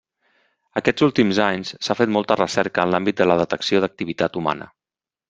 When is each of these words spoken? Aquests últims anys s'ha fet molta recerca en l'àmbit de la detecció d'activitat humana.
Aquests 0.79 1.03
últims 1.07 1.41
anys 1.47 1.73
s'ha 1.87 1.95
fet 1.99 2.11
molta 2.15 2.37
recerca 2.39 2.87
en 2.87 2.95
l'àmbit 2.95 3.21
de 3.21 3.29
la 3.33 3.37
detecció 3.43 3.83
d'activitat 3.85 4.41
humana. 4.43 4.69